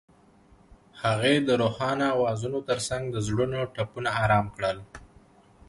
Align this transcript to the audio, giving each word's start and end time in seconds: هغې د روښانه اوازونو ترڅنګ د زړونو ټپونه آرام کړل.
هغې 1.03 1.35
د 1.47 1.49
روښانه 1.61 2.07
اوازونو 2.17 2.59
ترڅنګ 2.69 3.03
د 3.11 3.17
زړونو 3.27 3.59
ټپونه 3.75 4.09
آرام 4.23 4.45
کړل. 4.55 4.77